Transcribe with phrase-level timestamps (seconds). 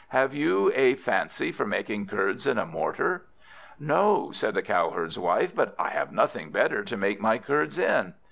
[0.07, 3.27] "Have you a fancy for making curds in a mortar?"
[3.79, 8.15] "No," said the Cowherd's wife, "but I have nothing better to make my curds in."